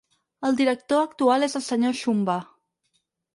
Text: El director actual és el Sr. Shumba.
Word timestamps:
El 0.47 0.55
director 0.61 1.03
actual 1.07 1.47
és 1.49 1.57
el 1.59 1.63
Sr. 1.67 1.93
Shumba. 2.01 2.39